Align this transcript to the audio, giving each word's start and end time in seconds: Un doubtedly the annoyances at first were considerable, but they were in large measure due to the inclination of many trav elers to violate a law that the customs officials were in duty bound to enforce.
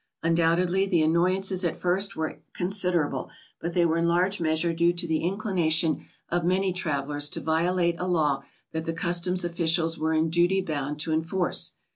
Un 0.23 0.35
doubtedly 0.35 0.89
the 0.89 1.03
annoyances 1.03 1.63
at 1.63 1.77
first 1.77 2.15
were 2.15 2.39
considerable, 2.55 3.29
but 3.59 3.75
they 3.75 3.85
were 3.85 3.99
in 3.99 4.07
large 4.07 4.39
measure 4.41 4.73
due 4.73 4.91
to 4.91 5.05
the 5.07 5.23
inclination 5.23 6.07
of 6.29 6.43
many 6.43 6.73
trav 6.73 7.05
elers 7.05 7.29
to 7.29 7.39
violate 7.39 7.99
a 7.99 8.07
law 8.07 8.43
that 8.71 8.85
the 8.85 8.93
customs 8.93 9.43
officials 9.43 9.99
were 9.99 10.15
in 10.15 10.31
duty 10.31 10.59
bound 10.59 10.99
to 11.01 11.13
enforce. 11.13 11.73